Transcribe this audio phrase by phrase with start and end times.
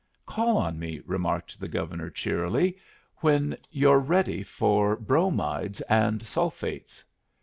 [0.25, 2.75] "Call on me," remarked the Governor, cheerily,
[3.17, 7.05] "when you're ready for bromides and sulphates."